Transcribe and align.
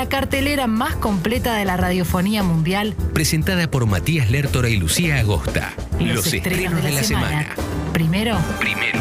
la 0.00 0.08
cartelera 0.08 0.66
más 0.66 0.96
completa 0.96 1.54
de 1.56 1.66
la 1.66 1.76
radiofonía 1.76 2.42
mundial. 2.42 2.94
Presentada 3.12 3.70
por 3.70 3.84
Matías 3.84 4.30
Lertora 4.30 4.70
y 4.70 4.76
Lucía 4.78 5.18
Agosta. 5.18 5.74
Los, 5.98 6.32
estrenos, 6.32 6.82
de 6.82 6.90
la, 6.90 7.02
semana. 7.02 7.54
Primero, 7.92 8.38
Primero. 8.58 8.98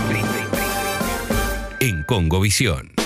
En 1.79 2.03
Congovisión. 2.03 2.98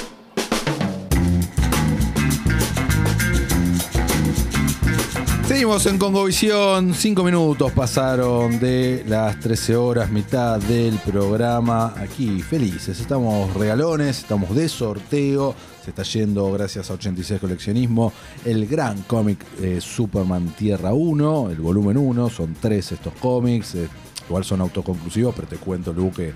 Seguimos 5.48 5.86
en 5.86 5.98
Congovisión, 5.98 6.94
cinco 6.94 7.24
minutos 7.24 7.72
pasaron 7.74 8.60
de 8.60 9.04
las 9.08 9.40
13 9.40 9.76
horas, 9.76 10.10
mitad 10.10 10.60
del 10.60 10.96
programa. 11.00 11.94
Aquí 11.98 12.42
felices, 12.42 13.00
estamos 13.00 13.54
regalones, 13.54 14.20
estamos 14.20 14.56
de 14.56 14.68
sorteo. 14.70 15.54
Se 15.84 15.90
está 15.90 16.04
yendo, 16.04 16.50
gracias 16.54 16.90
a 16.90 16.94
86 16.94 17.42
Coleccionismo, 17.42 18.14
el 18.46 18.66
gran 18.68 19.02
cómic 19.04 19.44
eh, 19.62 19.80
Superman 19.82 20.48
Tierra 20.58 20.94
1, 20.94 21.50
el 21.52 21.58
volumen 21.58 21.98
1. 21.98 22.30
Son 22.30 22.56
tres 22.60 22.94
estos 22.94 23.14
cómics. 23.16 23.76
eh, 23.76 23.90
igual 24.28 24.46
son 24.46 24.62
autoconclusivos, 24.62 25.36
pero 25.36 25.48
te 25.50 25.58
cuento, 25.58 25.92
Lu, 25.92 26.10
que 26.12 26.34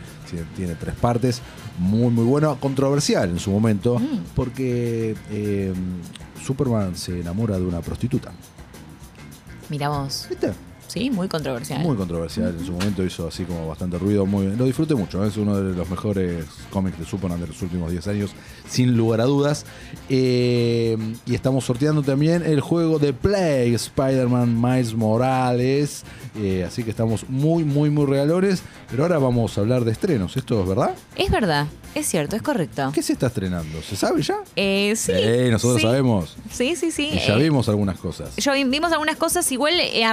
tiene- 0.55 0.75
tres 0.75 0.95
partes. 0.95 1.41
Muy, 1.80 2.11
muy 2.11 2.25
bueno. 2.25 2.58
Controversial 2.59 3.30
en 3.30 3.39
su 3.39 3.52
momento, 3.52 3.99
porque 4.35 5.16
eh, 5.31 5.73
Superman 6.45 6.95
se 6.97 7.21
enamora 7.21 7.58
de 7.58 7.66
una 7.66 7.80
prostituta. 7.80 8.33
Mira 9.70 9.89
vos. 9.89 10.27
¿Viste? 10.30 10.53
Sí, 10.87 11.09
muy 11.09 11.27
controversial. 11.27 11.81
Muy 11.81 11.95
controversial. 11.95 12.55
En 12.59 12.65
su 12.65 12.71
momento 12.71 13.03
hizo 13.03 13.27
así 13.27 13.43
como 13.43 13.67
bastante 13.67 13.97
ruido. 13.99 14.25
Muy 14.25 14.45
bien. 14.47 14.57
Lo 14.57 14.65
disfruté 14.65 14.95
mucho. 14.95 15.23
Es 15.25 15.37
uno 15.37 15.55
de 15.61 15.75
los 15.75 15.89
mejores 15.89 16.45
cómics 16.71 16.97
de 16.97 17.05
Superman 17.05 17.39
de 17.41 17.47
los 17.47 17.61
últimos 17.61 17.91
10 17.91 18.07
años, 18.07 18.31
sin 18.69 18.95
lugar 18.97 19.21
a 19.21 19.25
dudas. 19.25 19.65
Eh, 20.09 20.97
y 21.25 21.35
estamos 21.35 21.65
sorteando 21.65 22.01
también 22.03 22.43
el 22.43 22.61
juego 22.61 22.99
de 22.99 23.13
Play, 23.13 23.73
Spider-Man 23.75 24.59
Miles 24.61 24.94
Morales. 24.95 26.03
Eh, 26.35 26.63
así 26.67 26.83
que 26.83 26.89
estamos 26.91 27.27
muy, 27.29 27.63
muy, 27.63 27.89
muy 27.89 28.05
regalones. 28.05 28.61
Pero 28.89 29.03
ahora 29.03 29.17
vamos 29.19 29.57
a 29.57 29.61
hablar 29.61 29.83
de 29.85 29.91
estrenos. 29.91 30.38
¿Esto 30.38 30.61
es 30.63 30.67
verdad? 30.69 30.95
Es 31.16 31.29
verdad, 31.29 31.67
es 31.94 32.05
cierto, 32.07 32.35
es 32.35 32.41
correcto. 32.41 32.91
¿Qué 32.94 33.03
se 33.03 33.13
está 33.13 33.27
estrenando? 33.27 33.81
¿Se 33.81 33.95
sabe 33.95 34.22
ya? 34.22 34.38
Eh, 34.55 34.94
sí. 34.95 35.11
Sí, 35.13 35.51
nosotros 35.51 35.81
sí. 35.81 35.88
sabemos. 35.88 36.38
Sí, 36.51 36.75
sí, 36.75 36.91
sí. 36.91 37.09
Y 37.13 37.19
ya 37.19 37.35
Eh, 37.38 37.44
vimos 37.44 37.67
algunas 37.69 37.99
cosas. 37.99 38.29
Vi- 38.35 38.63
vimos 38.63 38.91
algunas 38.94 39.17
cosas, 39.17 39.51
igual 39.51 39.73
eh, 39.79 40.05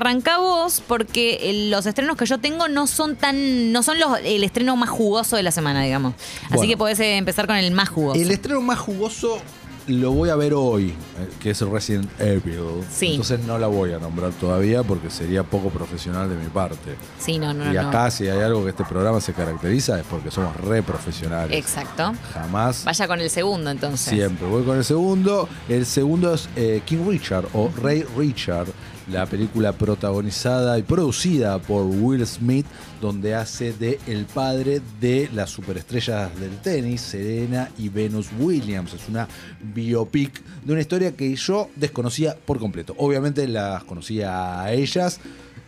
porque 0.87 1.39
eh, 1.43 1.69
los 1.71 1.87
estrenos 1.87 2.17
que 2.17 2.27
yo 2.27 2.39
tengo 2.39 2.69
no 2.69 2.87
son 2.87 3.17
tan, 3.17 3.73
no 3.73 3.83
son 3.83 3.99
los, 3.99 4.19
el 4.25 4.45
estreno 4.45 4.77
más 4.77 4.91
jugoso 4.91 5.37
de 5.37 5.43
la 5.43 5.51
semana, 5.51 5.83
digamos. 5.83 6.15
Así 6.51 6.67
que 6.67 6.77
podés 6.77 7.01
eh, 7.01 7.17
empezar 7.17 7.47
con 7.47 7.57
el 7.57 7.71
más 7.73 7.89
jugoso. 7.89 8.21
El 8.21 8.31
estreno 8.31 8.61
más 8.61 8.79
jugoso 8.79 9.41
lo 9.87 10.13
voy 10.13 10.31
a 10.31 10.37
ver 10.37 10.55
hoy, 10.55 10.89
eh, 10.89 11.29
que 11.41 11.51
es 11.51 11.61
Resident 11.61 12.09
Evil. 12.19 12.83
Sí. 12.91 13.11
Entonces 13.11 13.41
no 13.41 13.59
la 13.59 13.67
voy 13.67 13.93
a 13.93 13.99
nombrar 13.99 14.33
todavía 14.33 14.83
porque 14.83 15.11
sería 15.11 15.43
poco 15.43 15.69
profesional 15.71 16.29
de 16.29 16.37
mi 16.37 16.49
parte. 16.49 16.97
Sí, 17.19 17.39
no, 17.39 17.53
no, 17.53 17.71
y 17.71 17.75
no. 17.75 17.89
acá 17.89 18.11
si 18.11 18.29
hay 18.29 18.41
algo 18.41 18.65
que 18.65 18.71
este 18.71 18.85
programa 18.85 19.21
se 19.21 19.33
caracteriza 19.33 19.99
es 19.99 20.07
porque 20.07 20.31
somos 20.31 20.57
re 20.57 20.83
profesionales. 20.83 21.57
Exacto. 21.57 22.15
Jamás. 22.33 22.85
Vaya 22.85 23.07
con 23.07 23.21
el 23.21 23.31
segundo 23.31 23.71
entonces. 23.71 24.09
Siempre. 24.09 24.47
Voy 24.47 24.63
con 24.63 24.79
el 24.79 24.85
segundo. 24.85 25.49
El 25.69 25.85
segundo 25.87 26.35
es 26.35 26.49
eh, 26.57 26.83
King 26.85 27.07
Richard 27.07 27.47
o 27.53 27.71
Rey 27.83 28.05
Richard, 28.17 28.69
la 29.11 29.27
película 29.27 29.73
protagonizada 29.73 30.79
y 30.79 30.83
producida 30.83 31.59
por 31.59 31.85
Will 31.85 32.27
Smith, 32.27 32.67
donde 33.01 33.35
hace 33.35 33.73
de 33.75 33.99
el 34.07 34.25
padre 34.25 34.81
de 35.01 35.29
las 35.35 35.51
superestrellas 35.51 36.39
del 36.41 36.57
tenis, 36.59 37.03
Serena 37.03 37.71
y 37.79 37.91
Venus 37.91 38.29
Williams. 38.39 38.95
Es 38.95 39.09
una 39.09 39.29
biopic 39.75 40.43
de 40.65 40.73
una 40.73 40.81
historia 40.81 41.13
que 41.15 41.35
yo 41.37 41.69
desconocía 41.77 42.35
por 42.47 42.59
completo. 42.59 42.95
Obviamente 42.99 43.47
las 43.47 43.85
conocía 43.85 44.63
a 44.63 44.73
ellas. 44.73 45.21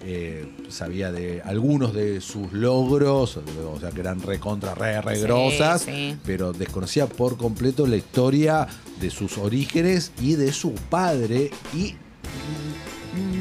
eh, 0.02 0.46
sabía 0.68 1.10
de 1.10 1.40
algunos 1.42 1.92
de 1.94 2.20
sus 2.20 2.52
logros, 2.52 3.38
o 3.38 3.80
sea 3.80 3.90
que 3.90 4.00
eran 4.00 4.20
recontra, 4.22 4.74
re, 4.74 5.00
re 5.00 5.16
Sí, 5.16 5.22
grosas, 5.22 5.82
sí. 5.82 6.16
pero 6.24 6.52
desconocía 6.52 7.06
por 7.06 7.36
completo 7.36 7.86
la 7.86 7.96
historia 7.96 8.68
de 9.00 9.10
sus 9.10 9.36
orígenes 9.38 10.12
y 10.20 10.34
de 10.34 10.52
su 10.52 10.72
padre. 10.90 11.50
Y 11.74 11.94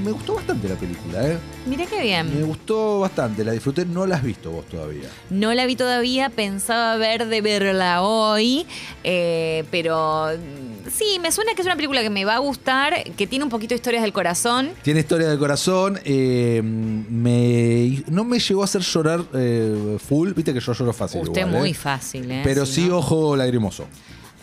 me 0.06 0.12
gustó 0.12 0.36
bastante 0.36 0.70
la 0.70 0.76
película, 0.76 1.28
¿eh? 1.28 1.38
Mira 1.66 1.86
qué 1.88 1.96
Me 1.98 2.04
bien. 2.04 2.46
gustó 2.46 3.00
bastante, 3.00 3.44
la 3.44 3.52
disfruté, 3.52 3.86
no 3.86 4.06
la 4.06 4.18
has 4.18 4.24
visto 4.24 4.52
vos 4.52 4.66
todavía. 4.68 5.10
No 5.30 5.54
la 5.54 5.66
vi 5.66 5.76
todavía, 5.76 6.30
pensaba 6.30 6.96
ver 6.98 7.26
de 7.28 7.42
verla 7.42 8.04
hoy, 8.04 8.66
eh, 9.04 9.64
pero 9.72 10.28
mm, 10.28 10.90
sí, 10.90 11.18
me 11.22 11.32
suena 11.32 11.54
que 11.56 11.62
es 11.62 11.66
una 11.66 11.76
película 11.76 12.02
que 12.04 12.10
me 12.12 12.24
va 12.24 12.36
a 12.36 12.40
gustar, 12.40 13.04
que 13.18 13.26
tiene 13.28 13.44
un 13.44 13.50
poquito 13.50 13.70
de 13.70 13.76
historias 13.78 14.04
del 14.04 14.14
corazón. 14.14 14.70
Tiene 14.84 15.00
historia 15.02 15.28
del 15.28 15.40
corazón, 15.40 16.00
eh, 16.06 16.62
me, 16.64 18.04
no 18.08 18.24
me 18.24 18.40
llegó 18.40 18.62
a 18.62 18.66
hacer 18.66 18.82
llorar 18.82 19.24
eh, 19.34 19.98
full, 20.08 20.32
viste 20.34 20.54
que 20.54 20.60
yo 20.60 20.74
lloro 20.74 20.94
fácil. 20.94 21.22
Usted 21.22 21.42
igual, 21.42 21.56
¿eh? 21.56 21.60
muy 21.60 21.74
fácil, 21.74 22.30
¿eh? 22.30 22.42
Pero 22.44 22.66
Si 22.66 22.74
sí, 22.84 22.88
no- 22.88 22.98
ojo 22.98 23.36
lagrimoso. 23.36 23.88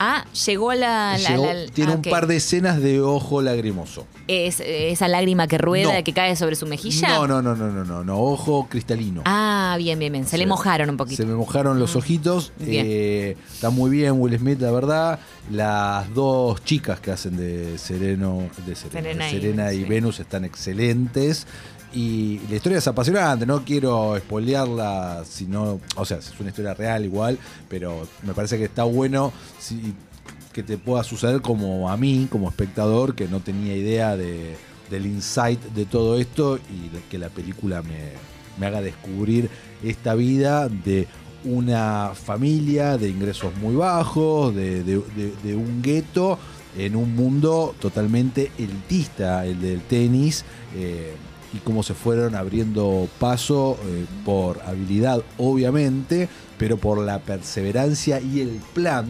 Ah, 0.05 0.25
llegó 0.47 0.71
a 0.71 0.75
la... 0.75 1.17
la- 1.17 1.29
Llegó- 1.31 1.47
la- 1.53 1.67
tiene 1.67 1.93
ah, 1.93 1.97
un 1.97 2.03
par 2.03 2.27
de 2.27 2.37
escenas 2.37 2.81
de 2.83 3.01
ojo 3.01 3.41
lagrimoso. 3.41 4.05
Es, 4.27 4.59
esa 4.61 5.07
lágrima 5.07 5.47
que 5.47 5.59
rueda, 5.59 5.97
No. 5.99 6.03
que 6.05 6.13
cae 6.13 6.35
sobre 6.35 6.57
su 6.57 6.67
mejilla. 6.67 7.09
No, 7.09 7.29
no, 7.29 7.41
no, 7.41 7.55
no, 7.55 7.71
no, 7.71 7.85
no, 7.85 8.03
no, 8.03 8.19
ojo 8.19 8.67
cristalino. 8.69 9.23
Ah, 9.27 9.77
bien, 9.79 9.99
bien, 10.01 10.13
bien. 10.13 10.27
Se 10.27 10.39
le 10.39 10.47
mojaron 10.47 10.91
un 10.91 10.97
poquito. 10.97 11.23
Se 11.23 11.27
me 11.27 11.35
mojaron 11.35 11.79
los 11.79 11.95
ojitos. 11.95 12.53
Bien. 12.59 12.85
Eh, 12.89 13.37
está 13.53 13.71
muy 13.71 13.91
bien 13.91 14.15
Will 14.21 14.37
Smith, 14.39 14.61
la 14.61 14.73
verdad. 14.73 15.21
Las 15.51 16.13
dos 16.15 16.65
chicas 16.65 16.99
que 17.01 17.11
hacen 17.11 17.37
de 17.37 17.77
Sereno, 17.79 18.43
de 18.67 18.75
Serena, 18.75 19.03
Serena 19.03 19.29
y- 19.29 19.33
Serena 19.33 19.73
y, 19.73 19.77
sí. 19.79 19.85
Venus 19.85 20.21
están 20.21 20.45
excelentes. 20.45 21.47
Y 21.95 22.41
la 22.49 22.57
historia 22.57 22.79
es 22.79 22.87
apasionante, 22.89 23.45
no 23.45 23.65
quiero 23.65 24.17
spoilearla, 24.19 25.25
sino, 25.29 25.79
o 25.97 26.05
sea, 26.07 26.19
es 26.19 26.33
una 26.41 26.49
historia 26.49 26.73
real 26.75 27.05
igual, 27.05 27.39
pero 27.69 28.07
me 28.23 28.33
parece 28.33 28.57
que 28.57 28.65
está 28.65 28.85
bueno 28.85 29.33
si- 29.59 29.95
que 30.55 30.63
te 30.63 30.79
pueda 30.79 31.05
suceder 31.05 31.41
como 31.43 31.91
a 31.91 31.97
mí, 31.97 32.29
como 32.31 32.49
espectador, 32.49 33.15
que 33.15 33.29
no 33.29 33.41
tenía 33.41 33.77
idea 33.77 34.17
de, 34.17 34.57
del 34.91 35.07
insight 35.07 35.61
de 35.75 35.85
todo 35.85 36.19
esto 36.19 36.57
y 36.59 36.89
que 37.11 37.19
la 37.19 37.29
película 37.29 37.83
me, 37.83 38.13
me 38.59 38.67
haga 38.67 38.81
descubrir 38.81 39.51
esta 39.83 40.15
vida 40.15 40.69
de 40.69 41.09
una 41.45 42.13
familia 42.15 42.97
de 42.99 43.09
ingresos 43.11 43.55
muy 43.57 43.75
bajos, 43.75 44.55
de- 44.55 44.83
de 44.85 45.55
un 45.57 45.83
gueto 45.83 46.39
en 46.79 46.97
un 46.97 47.15
mundo 47.15 47.75
totalmente 47.81 48.51
elitista, 48.59 49.45
el 49.45 49.61
del 49.61 49.81
tenis, 49.83 50.45
eh, 50.75 51.13
y 51.53 51.59
cómo 51.59 51.83
se 51.83 51.95
fueron 51.95 52.35
abriendo 52.35 53.09
paso 53.19 53.79
eh, 53.85 54.07
por 54.25 54.61
habilidad, 54.63 55.23
obviamente, 55.39 56.29
pero 56.59 56.77
por 56.77 56.99
la 56.99 57.19
perseverancia 57.19 58.21
y 58.21 58.41
el 58.41 58.61
plan 58.75 59.07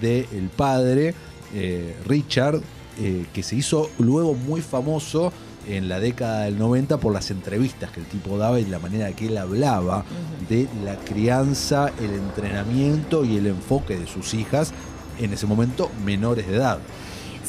del 0.00 0.48
padre, 0.56 1.14
eh, 1.54 1.96
Richard, 2.06 2.60
eh, 2.98 3.26
que 3.32 3.42
se 3.42 3.56
hizo 3.56 3.90
luego 3.98 4.34
muy 4.34 4.60
famoso 4.60 5.32
en 5.66 5.88
la 5.88 5.98
década 5.98 6.42
del 6.42 6.58
90 6.58 6.98
por 6.98 7.12
las 7.12 7.30
entrevistas 7.30 7.90
que 7.90 8.00
el 8.00 8.06
tipo 8.06 8.36
daba 8.36 8.60
y 8.60 8.66
la 8.66 8.78
manera 8.78 9.10
que 9.12 9.28
él 9.28 9.38
hablaba 9.38 10.04
de 10.48 10.68
la 10.84 10.96
crianza, 10.96 11.90
el 12.00 12.12
entrenamiento 12.12 13.24
y 13.24 13.36
el 13.36 13.46
enfoque 13.46 13.96
de 13.96 14.06
sus 14.06 14.34
hijas 14.34 14.72
en 15.18 15.32
ese 15.32 15.46
momento 15.46 15.90
menores 16.04 16.46
de 16.46 16.56
edad. 16.56 16.78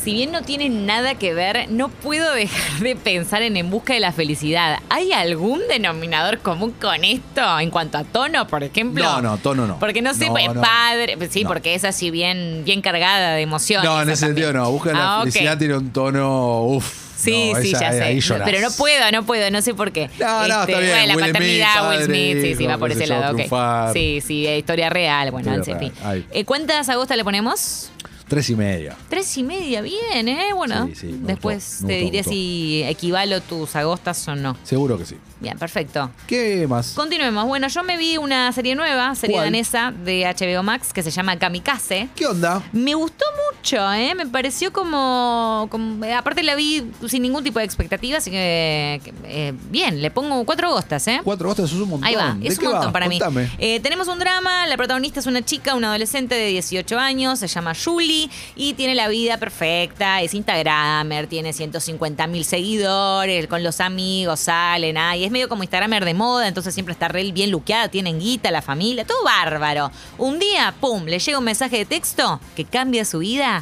Si 0.05 0.13
bien 0.13 0.31
no 0.31 0.43
tiene 0.43 0.69
nada 0.69 1.15
que 1.15 1.33
ver, 1.33 1.65
no 1.71 1.89
puedo 1.89 2.31
dejar 2.35 2.79
de 2.79 2.95
pensar 2.95 3.41
en 3.41 3.57
En 3.57 3.71
Busca 3.71 3.95
de 3.95 3.99
la 3.99 4.11
Felicidad. 4.11 4.77
¿Hay 4.89 5.11
algún 5.11 5.61
denominador 5.67 6.37
común 6.39 6.71
con 6.79 7.03
esto 7.03 7.59
en 7.59 7.71
cuanto 7.71 7.97
a 7.97 8.03
tono, 8.03 8.45
por 8.45 8.63
ejemplo? 8.63 9.03
No, 9.03 9.21
no, 9.23 9.37
tono 9.39 9.65
no. 9.65 9.79
Porque 9.79 10.03
no 10.03 10.13
sé, 10.13 10.27
No, 10.27 10.33
pues, 10.33 10.53
no. 10.53 10.61
padre, 10.61 11.17
sí, 11.31 11.41
No. 11.43 11.47
porque 11.49 11.73
es 11.73 11.83
así 11.85 12.11
bien, 12.11 12.61
bien 12.63 12.83
cargada 12.83 13.31
de 13.33 13.41
emociones. 13.41 13.89
No, 13.89 13.99
en 13.99 14.09
ese 14.11 14.27
sentido 14.27 14.53
no. 14.53 14.69
Busca 14.71 14.91
la 14.93 15.15
Ah, 15.15 15.19
felicidad 15.21 15.57
tiene 15.57 15.75
un 15.75 15.91
tono. 15.91 16.61
Uff. 16.65 17.05
Sí, 17.17 17.53
sí, 17.61 17.71
ya 17.71 17.91
sé. 17.91 18.19
Pero 18.45 18.59
no 18.61 18.69
puedo, 18.77 19.11
no 19.11 19.25
puedo, 19.25 19.49
no 19.49 19.61
sé 19.63 19.73
por 19.73 19.91
qué. 19.91 20.03
Este, 20.03 20.23
No, 20.23 20.47
no, 20.47 20.61
está 20.65 20.79
bien. 20.79 20.91
Bueno, 20.91 21.07
la 21.07 21.15
Will 21.15 21.25
paternidad, 21.33 21.73
Smith, 21.79 21.89
Will 21.89 22.05
Smith, 22.05 22.41
sí, 22.43 22.55
sí, 22.55 22.67
va 22.67 22.77
por 22.77 22.91
ese 22.91 23.07
lado. 23.07 23.29
ok. 23.31 23.35
triunfar. 23.37 23.93
Sí, 23.93 24.21
sí, 24.21 24.47
historia 24.47 24.89
real. 24.91 25.31
Bueno, 25.31 25.51
en 25.51 25.63
fin. 25.63 25.91
Eh, 26.31 26.45
¿Cuántas 26.45 26.89
agostas 26.89 27.17
le 27.17 27.23
ponemos? 27.23 27.89
Tres 28.27 28.49
y 28.49 28.55
media. 28.55 28.95
Tres 29.07 29.37
y 29.37 29.43
media, 29.43 29.81
bien, 29.81 30.27
¿eh? 30.27 30.47
Bueno, 30.55 30.87
Sí, 30.87 30.95
sí, 30.95 31.07
me 31.07 31.27
después 31.27 31.63
gustó, 31.81 31.87
te 31.87 31.93
gustó, 31.93 32.05
diré 32.05 32.17
gustó. 32.19 32.29
si 32.31 32.83
equivalo 32.83 33.41
tus 33.41 33.75
agostas 33.75 34.27
o 34.27 34.35
no. 34.35 34.57
Seguro 34.63 34.97
que 34.97 35.05
sí. 35.05 35.15
Bien, 35.39 35.57
perfecto. 35.59 36.09
¿Qué 36.25 36.65
más? 36.67 36.93
Continuemos. 36.93 37.45
Bueno, 37.45 37.67
yo 37.67 37.83
me 37.83 37.97
vi 37.97 38.17
una 38.17 38.51
serie 38.51 38.73
nueva, 38.73 39.13
serie 39.13 39.35
¿Cuál? 39.35 39.45
danesa 39.47 39.91
de 40.03 40.23
HBO 40.25 40.63
Max 40.63 40.91
que 40.91 41.03
se 41.03 41.11
llama 41.11 41.37
Kamikaze. 41.37 42.09
¿Qué 42.15 42.25
onda? 42.25 42.63
Me 42.71 42.95
gustó 42.95 43.25
mucho. 43.31 43.44
Mucho, 43.65 43.93
¿eh? 43.93 44.13
Me 44.13 44.27
pareció 44.27 44.71
como, 44.71 45.67
como- 45.71 46.05
eh, 46.05 46.13
Aparte 46.13 46.43
la 46.43 46.53
vi 46.55 46.83
sin 47.07 47.23
ningún 47.23 47.43
tipo 47.43 47.57
de 47.59 47.65
expectativa, 47.65 48.19
así 48.19 48.29
que. 48.29 49.01
eh, 49.23 49.53
bien, 49.71 50.01
le 50.03 50.11
pongo 50.11 50.45
cuatro 50.45 50.69
gostas, 50.71 51.07
¿eh? 51.07 51.19
Cuatro 51.23 51.49
hostas 51.49 51.71
es 51.71 51.73
un 51.77 51.89
montón. 51.89 52.07
Ahí 52.07 52.13
va, 52.15 52.35
¿De 52.39 52.47
es 52.47 52.59
un 52.59 52.65
montón 52.65 52.89
va? 52.89 52.91
para 52.93 53.07
mí. 53.09 53.19
Eh, 53.57 53.79
tenemos 53.79 54.07
un 54.07 54.19
drama, 54.19 54.67
la 54.67 54.77
protagonista 54.77 55.19
es 55.19 55.25
una 55.25 55.43
chica, 55.43 55.73
una 55.73 55.87
adolescente 55.89 56.35
de 56.35 56.47
18 56.49 56.99
años, 56.99 57.39
se 57.39 57.47
llama 57.47 57.73
Julie 57.75 58.29
y 58.55 58.73
tiene 58.75 58.93
la 58.93 59.07
vida 59.07 59.37
perfecta, 59.37 60.21
es 60.21 60.33
Instagramer, 60.35 61.25
tiene 61.27 61.51
150 61.51 62.27
mil 62.27 62.45
seguidores, 62.45 63.47
con 63.47 63.63
los 63.63 63.79
amigos 63.81 64.41
salen, 64.41 64.97
ah, 64.97 65.17
y 65.17 65.23
es 65.23 65.31
medio 65.31 65.49
como 65.49 65.63
Instagramer 65.63 66.05
de 66.05 66.13
moda, 66.13 66.47
entonces 66.47 66.73
siempre 66.73 66.91
está 66.93 67.07
re 67.07 67.31
bien 67.31 67.49
luqueada, 67.49 67.87
tienen 67.89 68.19
guita, 68.19 68.51
la 68.51 68.61
familia, 68.61 69.05
todo 69.05 69.23
bárbaro. 69.23 69.91
Un 70.19 70.37
día, 70.37 70.73
pum, 70.79 71.05
le 71.05 71.17
llega 71.17 71.39
un 71.39 71.43
mensaje 71.45 71.77
de 71.77 71.85
texto 71.85 72.39
que 72.55 72.63
cambia 72.65 73.03
su 73.05 73.19
vida 73.19 73.54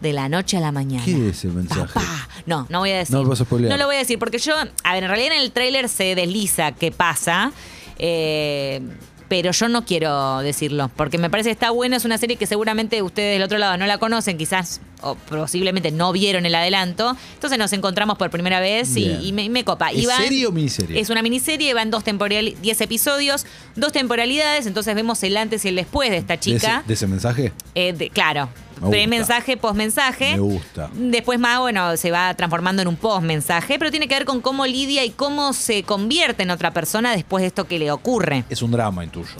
de 0.00 0.12
la 0.12 0.28
noche 0.28 0.56
a 0.56 0.60
la 0.60 0.72
mañana. 0.72 1.04
¿Qué 1.04 1.28
es 1.30 1.44
el 1.44 1.52
mensaje? 1.52 1.82
Papá. 1.94 2.28
No, 2.46 2.66
no 2.68 2.80
voy 2.80 2.90
a 2.90 2.98
decir. 2.98 3.14
No 3.14 3.22
me 3.22 3.28
vas 3.30 3.40
a 3.40 3.44
spoilear. 3.44 3.70
No 3.72 3.78
lo 3.78 3.86
voy 3.86 3.96
a 3.96 3.98
decir 4.00 4.18
porque 4.18 4.38
yo, 4.38 4.54
a 4.84 4.94
ver, 4.94 5.02
en 5.04 5.08
realidad 5.08 5.34
en 5.34 5.40
el 5.42 5.52
tráiler 5.52 5.88
se 5.88 6.14
desliza 6.14 6.72
qué 6.72 6.92
pasa. 6.92 7.52
eh, 7.98 8.80
pero 9.28 9.50
yo 9.50 9.68
no 9.68 9.84
quiero 9.84 10.38
decirlo, 10.38 10.88
porque 10.94 11.18
me 11.18 11.28
parece 11.28 11.48
que 11.48 11.52
está 11.54 11.72
buena, 11.72 11.96
es 11.96 12.04
una 12.04 12.16
serie 12.16 12.36
que 12.36 12.46
seguramente 12.46 13.02
ustedes 13.02 13.34
del 13.34 13.42
otro 13.42 13.58
lado 13.58 13.76
no 13.76 13.84
la 13.86 13.98
conocen, 13.98 14.38
quizás 14.38 14.80
o 15.02 15.16
posiblemente 15.16 15.90
no 15.90 16.12
vieron 16.12 16.46
el 16.46 16.54
adelanto. 16.54 17.16
Entonces 17.34 17.58
nos 17.58 17.72
encontramos 17.72 18.18
por 18.18 18.30
primera 18.30 18.60
vez 18.60 18.96
y, 18.96 19.32
me, 19.32 19.42
y 19.42 19.48
me 19.48 19.64
copa. 19.64 19.90
¿Es 19.90 20.06
serie 20.06 20.46
o 20.46 20.52
miniserie? 20.52 21.00
Es 21.00 21.10
una 21.10 21.22
miniserie, 21.22 21.74
va 21.74 21.82
en 21.82 21.90
dos 21.90 22.04
temporali- 22.04 22.54
10 22.62 22.80
episodios, 22.82 23.46
dos 23.74 23.90
temporalidades, 23.90 24.64
entonces 24.66 24.94
vemos 24.94 25.20
el 25.24 25.36
antes 25.36 25.64
y 25.64 25.68
el 25.70 25.74
después 25.74 26.08
de 26.10 26.18
esta 26.18 26.34
¿De 26.34 26.38
ese, 26.38 26.50
chica. 26.60 26.84
de 26.86 26.94
ese 26.94 27.06
mensaje? 27.08 27.52
Eh, 27.74 27.94
de- 27.94 28.10
claro, 28.10 28.48
Me 28.76 28.80
gusta. 28.82 28.90
pre-mensaje, 28.90 29.56
post-mensaje. 29.56 30.32
Me 30.32 30.40
gusta. 30.40 30.90
Después 30.92 31.38
más, 31.38 31.60
bueno, 31.60 31.96
se 31.96 32.10
va 32.10 32.34
transformando 32.34 32.82
en 32.82 32.88
un 32.88 32.96
post-mensaje, 32.96 33.78
pero 33.78 33.90
tiene 33.90 34.08
que 34.08 34.14
ver 34.14 34.24
con 34.24 34.40
cómo 34.40 34.66
lidia 34.66 35.04
y 35.04 35.10
cómo 35.10 35.52
se 35.52 35.82
convierte 35.82 36.42
en 36.42 36.50
otra 36.50 36.72
persona 36.72 37.12
después 37.14 37.42
de 37.42 37.48
esto 37.48 37.66
que 37.66 37.78
le 37.78 37.90
ocurre. 37.90 38.44
Es 38.50 38.62
un 38.62 38.70
drama 38.70 39.04
intuyo. 39.04 39.30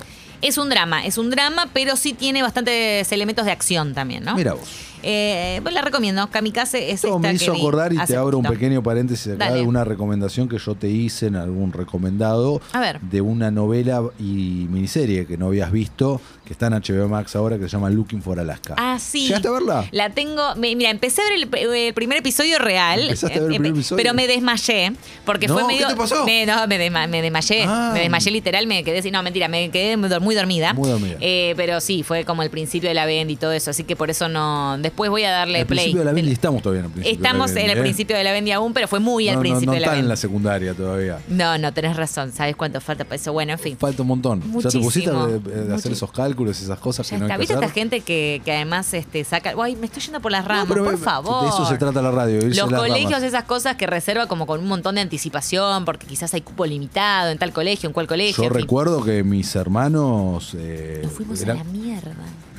Es 0.42 0.58
un 0.58 0.68
drama, 0.68 1.04
es 1.04 1.18
un 1.18 1.30
drama, 1.30 1.68
pero 1.72 1.96
sí 1.96 2.12
tiene 2.12 2.42
bastantes 2.42 3.10
elementos 3.10 3.46
de 3.46 3.52
acción 3.52 3.94
también, 3.94 4.22
¿no? 4.24 4.34
Mira 4.36 4.52
vos. 4.52 4.68
Eh, 5.08 5.60
pues 5.62 5.72
la 5.72 5.82
recomiendo. 5.82 6.28
Kamikaze 6.28 6.88
es 6.90 6.94
Esto 7.04 7.16
esta 7.16 7.18
me 7.28 7.34
hizo 7.34 7.52
que 7.52 7.58
acordar 7.60 7.92
y 7.92 7.98
te 7.98 8.16
abro 8.16 8.38
un 8.38 8.44
pequeño 8.44 8.82
paréntesis 8.82 9.34
acá 9.34 9.46
Dale. 9.46 9.58
de 9.58 9.62
una 9.62 9.84
recomendación 9.84 10.48
que 10.48 10.58
yo 10.58 10.74
te 10.74 10.88
hice 10.88 11.26
en 11.26 11.36
algún 11.36 11.72
recomendado 11.72 12.60
A 12.72 12.80
ver. 12.80 13.00
de 13.00 13.20
una 13.20 13.50
novela 13.52 14.02
y 14.18 14.66
miniserie 14.68 15.24
que 15.26 15.36
no 15.36 15.46
habías 15.46 15.70
visto, 15.70 16.20
que 16.44 16.52
está 16.52 16.66
en 16.66 16.72
HBO 16.74 17.08
Max 17.08 17.36
ahora, 17.36 17.56
que 17.56 17.64
se 17.64 17.70
llama 17.70 17.88
Looking 17.90 18.20
for 18.20 18.40
Alaska. 18.40 18.74
Ah, 18.78 18.98
sí. 19.00 19.26
¿Llegaste 19.28 19.46
a 19.48 19.52
verla? 19.52 19.84
La 19.92 20.10
tengo. 20.10 20.54
me- 20.56 20.74
Mira, 20.74 20.90
empecé 20.90 21.22
a 21.22 21.24
ver 21.24 21.34
el, 21.62 21.74
el 21.74 21.94
primer 21.94 22.18
episodio 22.18 22.58
real. 22.58 23.00
Empezaste 23.02 23.38
a 23.38 23.42
ver 23.42 23.48
el 23.50 23.54
eh, 23.54 23.58
primer 23.58 23.72
episodio. 23.72 24.02
Pero 24.02 24.14
me 24.14 24.26
desmayé. 24.26 24.92
Porque 25.24 25.46
No, 25.46 25.54
fue 25.54 25.62
¿qué 25.68 25.74
medio. 25.74 25.88
te 25.88 25.94
pasó? 25.96 26.24
Me, 26.24 26.44
no, 26.46 26.66
me, 26.66 26.78
desma- 26.78 27.08
me 27.08 27.22
desmayé. 27.22 27.64
Ah. 27.66 27.90
Me 27.94 28.00
desmayé 28.00 28.30
literal, 28.32 28.66
me 28.66 28.82
quedé 28.82 28.98
así. 28.98 29.10
No, 29.12 29.22
mentira, 29.22 29.46
me 29.48 29.70
quedé 29.70 29.96
muy, 29.96 30.08
dor- 30.08 30.20
muy 30.20 30.34
dormida. 30.34 30.72
Muy 30.74 30.88
dormida. 30.90 31.16
Eh, 31.20 31.54
pero 31.56 31.80
sí, 31.80 32.02
fue 32.02 32.24
como 32.24 32.42
el 32.42 32.50
principio 32.50 32.88
de 32.88 32.94
la 32.94 33.06
venda 33.06 33.32
y 33.32 33.36
todo 33.36 33.52
eso. 33.52 33.70
Así 33.70 33.84
que 33.84 33.94
por 33.96 34.10
eso 34.10 34.28
no. 34.28 34.76
Después 34.96 35.10
voy 35.10 35.24
a 35.24 35.30
darle 35.30 35.60
Al 35.60 35.66
play. 35.66 35.76
principio 35.78 35.98
de 35.98 36.04
la 36.06 36.12
Bendy 36.14 36.32
estamos 36.32 36.62
todavía 36.62 36.80
en 36.80 36.86
el 36.86 36.90
principio. 36.92 37.16
Estamos 37.22 37.50
de 37.50 37.54
la 37.54 37.60
en 37.60 37.66
el 37.66 37.74
Bendy, 37.74 37.80
¿eh? 37.80 37.82
principio 37.92 38.16
de 38.16 38.24
la 38.24 38.32
Bendy 38.32 38.52
aún, 38.52 38.72
pero 38.72 38.88
fue 38.88 38.98
muy 38.98 39.28
al 39.28 39.34
No, 39.34 39.40
no, 39.40 39.42
principio 39.42 39.66
no 39.66 39.72
de 39.74 39.80
la 39.80 39.84
están 39.86 39.94
en 39.96 40.00
Bendy. 40.04 40.08
la 40.08 40.16
secundaria 40.16 40.72
todavía. 40.74 41.18
No, 41.28 41.58
no, 41.58 41.72
tenés 41.74 41.96
razón. 41.96 42.32
¿Sabes 42.32 42.56
cuánto 42.56 42.80
falta 42.80 43.04
para 43.04 43.16
eso? 43.16 43.30
Bueno, 43.34 43.52
en 43.52 43.58
fin. 43.58 43.76
Falta 43.76 44.00
un 44.00 44.08
montón. 44.08 44.40
¿Ya 44.40 44.70
te 44.70 44.78
pusiste 44.78 45.12
Muchísimo. 45.12 45.26
de, 45.26 45.38
de 45.66 45.74
hacer 45.74 45.92
Muchi- 45.92 45.96
esos 45.96 46.10
cálculos 46.12 46.58
esas 46.62 46.78
cosas 46.78 47.06
Ya 47.10 47.16
que 47.16 47.20
no 47.20 47.26
hay 47.26 47.32
que 47.32 47.38
¿Viste 47.38 47.52
esta 47.52 47.66
hacer? 47.66 47.74
gente 47.74 48.00
que, 48.00 48.40
que 48.42 48.52
además 48.52 48.94
este, 48.94 49.22
saca. 49.24 49.52
Ay, 49.62 49.76
me 49.76 49.84
estoy 49.84 50.02
yendo 50.02 50.20
por 50.20 50.32
las 50.32 50.44
No, 50.44 50.48
ramas, 50.48 50.66
pero 50.68 50.84
por 50.84 50.96
favor. 50.98 51.42
De 51.42 51.48
eso 51.50 51.66
se 51.66 51.76
trata 51.76 52.00
la 52.00 52.10
radio. 52.10 52.40
Los 52.40 52.58
colegios, 52.72 53.10
ramas. 53.10 53.22
esas 53.22 53.44
cosas 53.44 53.76
que 53.76 53.86
reserva 53.86 54.26
como 54.28 54.46
con 54.46 54.60
un 54.60 54.66
montón 54.66 54.94
de 54.94 55.02
anticipación, 55.02 55.84
porque 55.84 56.06
quizás 56.06 56.32
hay 56.32 56.40
cupo 56.40 56.64
limitado 56.64 57.30
en 57.30 57.36
tal 57.36 57.52
colegio, 57.52 57.86
en 57.88 57.92
cual 57.92 58.06
colegio. 58.06 58.44
Yo 58.44 58.48
en 58.48 58.54
recuerdo 58.54 59.04
que 59.04 59.22
mis 59.22 59.54
hermanos. 59.56 60.54
eh, 60.56 61.00
Nos 61.02 61.12
fuimos 61.12 61.42
eran- 61.42 61.58
a 61.60 61.64
la 61.64 61.70
mierda. 61.70 62.12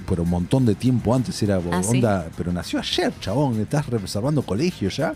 Pero 0.08 0.24
un 0.24 0.30
montón 0.30 0.66
de 0.66 0.74
tiempo 0.76 1.14
antes 1.14 1.42
era 1.44 1.60
Ah, 1.72 2.24
pero 2.38 2.52
nació 2.52 2.80
ayer, 2.80 3.12
chabón, 3.20 3.60
estás 3.60 3.86
reservando 3.88 4.42
colegio 4.42 4.90
ya. 4.90 5.14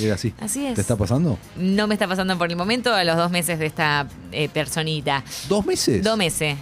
Era 0.00 0.14
así. 0.14 0.32
Así 0.40 0.64
es. 0.66 0.74
¿Te 0.74 0.80
está 0.80 0.96
pasando? 0.96 1.38
No 1.56 1.86
me 1.86 1.94
está 1.94 2.06
pasando 2.08 2.38
por 2.38 2.48
el 2.50 2.56
momento 2.56 2.94
a 2.94 3.02
los 3.04 3.16
dos 3.16 3.30
meses 3.30 3.58
de 3.58 3.66
esta 3.66 4.06
eh, 4.32 4.48
personita. 4.48 5.22
¿Dos 5.48 5.66
meses? 5.66 6.02
Dos 6.02 6.16
meses. 6.16 6.56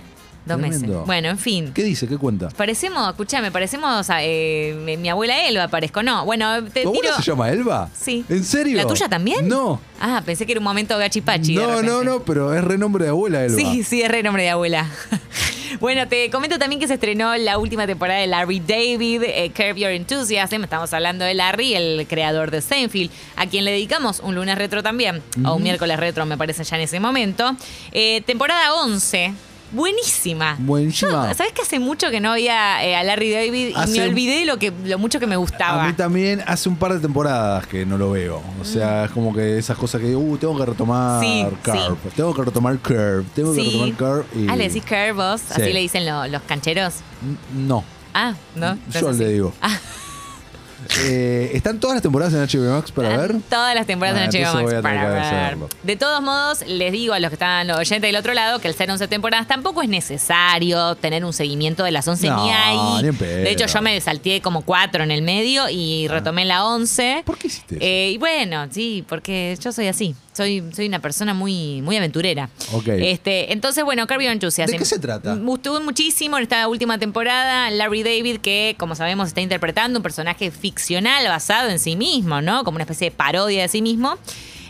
Dos 0.44 0.58
Tremendo. 0.58 0.88
meses. 0.88 1.06
Bueno, 1.06 1.28
en 1.28 1.38
fin. 1.38 1.70
¿Qué 1.72 1.84
dice? 1.84 2.08
¿Qué 2.08 2.18
cuenta? 2.18 2.48
Parecemos, 2.48 3.08
escuchame, 3.10 3.52
parecemos 3.52 4.10
a 4.10 4.24
eh, 4.24 4.74
mi- 4.84 4.96
mi 4.96 5.08
abuela 5.08 5.46
Elba, 5.46 5.68
parezco. 5.68 6.02
No, 6.02 6.24
bueno, 6.24 6.64
te 6.64 6.82
¿Tu 6.82 6.88
abuela 6.88 7.10
tiro. 7.10 7.22
se 7.22 7.30
llama 7.30 7.48
Elba? 7.50 7.88
Sí. 7.96 8.24
¿En 8.28 8.42
serio? 8.42 8.76
¿La 8.76 8.84
tuya 8.84 9.08
también? 9.08 9.46
No. 9.46 9.78
Ah, 10.00 10.20
pensé 10.26 10.44
que 10.44 10.50
era 10.50 10.58
un 10.58 10.64
momento 10.64 10.98
gachipachi. 10.98 11.54
No, 11.54 11.80
no, 11.82 12.02
no, 12.02 12.24
pero 12.24 12.52
es 12.54 12.64
renombre 12.64 13.04
de 13.04 13.10
abuela 13.10 13.44
Elba. 13.44 13.56
Sí, 13.56 13.84
sí, 13.84 14.02
es 14.02 14.10
re 14.10 14.24
nombre 14.24 14.42
de 14.42 14.50
abuela. 14.50 14.88
bueno, 15.80 16.06
te 16.08 16.30
comento 16.30 16.58
también 16.58 16.80
que 16.80 16.88
se 16.88 16.94
estrenó 16.94 17.36
la 17.36 17.58
última 17.58 17.86
temporada 17.86 18.20
de 18.20 18.26
Larry 18.26 18.60
David, 18.60 19.22
eh, 19.24 19.52
Curb 19.54 19.76
Your 19.76 19.90
Enthusiasm. 19.90 20.64
Estamos 20.64 20.92
hablando 20.92 21.24
de 21.24 21.34
Larry, 21.34 21.74
el 21.74 22.06
creador 22.08 22.50
de 22.50 22.60
Seinfeld, 22.60 23.10
a 23.36 23.46
quien 23.46 23.64
le 23.64 23.72
dedicamos 23.72 24.20
un 24.20 24.34
lunes 24.34 24.56
retro 24.56 24.82
también, 24.82 25.22
o 25.44 25.54
un 25.54 25.62
miércoles 25.62 25.98
retro, 25.98 26.26
me 26.26 26.36
parece 26.36 26.64
ya 26.64 26.76
en 26.76 26.82
ese 26.82 27.00
momento. 27.00 27.56
Eh, 27.92 28.22
temporada 28.26 28.74
11. 28.74 29.32
Buenísima. 29.72 30.56
Buenísima. 30.58 31.32
¿Sabes 31.34 31.52
que 31.52 31.62
hace 31.62 31.78
mucho 31.78 32.10
que 32.10 32.20
no 32.20 32.32
veía 32.32 32.84
eh, 32.84 32.94
a 32.94 33.02
Larry 33.02 33.30
David 33.32 33.68
y 33.86 33.90
me 33.90 34.02
olvidé 34.08 34.44
lo, 34.44 34.58
que, 34.58 34.72
lo 34.84 34.98
mucho 34.98 35.18
que 35.18 35.26
me 35.26 35.36
gustaba? 35.36 35.84
A 35.84 35.86
mí 35.88 35.92
también 35.94 36.42
hace 36.46 36.68
un 36.68 36.76
par 36.76 36.92
de 36.92 37.00
temporadas 37.00 37.66
que 37.66 37.86
no 37.86 37.96
lo 37.98 38.10
veo. 38.12 38.42
O 38.60 38.64
sea, 38.64 39.06
es 39.06 39.10
como 39.10 39.34
que 39.34 39.58
esas 39.58 39.76
cosas 39.78 40.00
que, 40.00 40.14
uh, 40.14 40.36
tengo 40.36 40.56
que 40.58 40.66
retomar 40.66 41.22
Sí, 41.22 41.44
Curve. 41.64 41.96
Tengo 42.14 42.34
que 42.34 42.42
retomar 42.42 42.78
Curve. 42.78 43.24
Tengo 43.34 43.54
que 43.54 43.62
retomar 43.62 43.92
Curve. 43.94 44.24
Y... 44.36 44.48
Ah, 44.48 44.56
le 44.56 44.68
decís 44.68 44.84
Curb 44.84 45.16
vos, 45.16 45.40
Sí. 45.40 45.62
así 45.62 45.72
le 45.72 45.80
dicen 45.80 46.06
lo- 46.06 46.26
los 46.28 46.42
cancheros. 46.42 46.94
No. 47.56 47.82
Ah, 48.14 48.34
¿no? 48.54 48.76
Yo 48.90 49.10
le 49.12 49.28
digo. 49.28 49.52
Ah. 49.62 49.78
Eh, 51.04 51.50
¿Están 51.54 51.80
todas 51.80 51.94
las 51.96 52.02
temporadas 52.02 52.32
en 52.34 52.40
HBO 52.60 52.74
Max 52.76 52.92
para 52.92 53.16
ver? 53.16 53.36
Todas 53.48 53.74
las 53.74 53.86
temporadas 53.86 54.20
Ah, 54.20 54.24
en 54.24 54.30
HBO 54.30 54.58
entonces 54.58 54.82
Max 54.82 54.82
para 54.82 55.08
ver. 55.50 55.56
De 55.82 55.96
todos 55.96 56.22
modos, 56.22 56.64
les 56.66 56.92
digo 56.92 57.14
a 57.14 57.20
los 57.20 57.30
que 57.30 57.34
están 57.34 57.70
oyentes 57.70 58.02
del 58.02 58.16
otro 58.16 58.34
lado 58.34 58.58
que 58.58 58.68
el 58.68 58.74
ser 58.74 58.90
11 58.90 59.08
temporadas 59.08 59.46
tampoco 59.48 59.82
es 59.82 59.88
necesario 59.88 60.94
tener 60.96 61.24
un 61.24 61.32
seguimiento 61.32 61.84
de 61.84 61.90
las 61.90 62.06
11 62.06 62.28
No, 62.28 62.44
ni 62.44 62.50
ahí. 62.50 63.02
ni 63.02 63.08
en 63.08 63.16
pedo. 63.16 63.36
De 63.44 63.50
hecho, 63.50 63.66
yo 63.66 63.82
me 63.82 64.00
salté 64.00 64.40
como 64.40 64.62
cuatro 64.62 65.02
en 65.04 65.10
el 65.10 65.22
medio 65.22 65.68
y 65.68 66.08
retomé 66.08 66.44
la 66.44 66.64
11. 66.64 67.22
¿Por 67.24 67.38
qué 67.38 67.46
hiciste 67.48 67.76
eso? 67.76 67.84
Eh, 67.84 68.10
y 68.14 68.18
bueno, 68.18 68.66
sí, 68.70 69.04
porque 69.08 69.56
yo 69.62 69.72
soy 69.72 69.88
así. 69.88 70.14
Soy, 70.32 70.64
soy 70.74 70.86
una 70.86 71.00
persona 71.00 71.34
muy, 71.34 71.82
muy 71.82 71.96
aventurera. 71.96 72.48
Ok. 72.72 72.88
Este, 72.88 73.52
entonces, 73.52 73.84
bueno, 73.84 74.06
Kirby 74.06 74.26
Enthusiasm. 74.26 74.70
¿De 74.72 74.78
qué 74.78 74.84
se 74.84 74.98
trata? 74.98 75.34
Me 75.34 75.44
gustó 75.44 75.78
muchísimo 75.82 76.38
en 76.38 76.44
esta 76.44 76.66
última 76.68 76.98
temporada. 76.98 77.70
Larry 77.70 78.02
David, 78.02 78.38
que 78.38 78.74
como 78.78 78.94
sabemos 78.94 79.28
está 79.28 79.42
interpretando 79.42 79.98
un 79.98 80.02
personaje 80.02 80.50
ficcional 80.50 81.26
basado 81.26 81.68
en 81.68 81.78
sí 81.78 81.96
mismo, 81.96 82.40
¿no? 82.40 82.64
Como 82.64 82.76
una 82.76 82.84
especie 82.84 83.10
de 83.10 83.16
parodia 83.16 83.62
de 83.62 83.68
sí 83.68 83.82
mismo. 83.82 84.16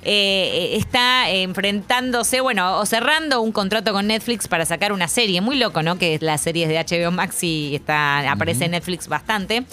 Eh, 0.04 0.74
está 0.76 1.30
enfrentándose, 1.30 2.40
bueno, 2.40 2.78
o 2.78 2.86
cerrando 2.86 3.40
un 3.40 3.52
contrato 3.52 3.92
con 3.92 4.06
Netflix 4.06 4.48
para 4.48 4.64
sacar 4.66 4.92
una 4.92 5.08
serie. 5.08 5.40
Muy 5.40 5.56
loco, 5.56 5.82
¿no? 5.82 5.98
Que 5.98 6.18
las 6.20 6.40
series 6.40 6.68
de 6.68 6.78
HBO 6.78 7.10
Max 7.10 7.42
y 7.44 7.74
está, 7.74 8.30
aparece 8.30 8.64
en 8.64 8.72
Netflix 8.72 9.08
bastante. 9.08 9.64